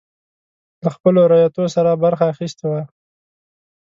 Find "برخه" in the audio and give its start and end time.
2.03-2.25